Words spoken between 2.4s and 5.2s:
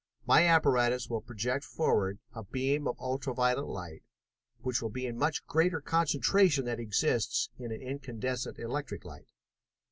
beam of ultra violet light which will be in